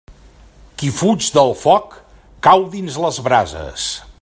Qui 0.81 0.89
fuig 1.01 1.27
del 1.35 1.53
foc 1.65 1.93
cau 2.49 2.67
dins 2.77 2.99
les 3.05 3.21
brases. 3.29 3.87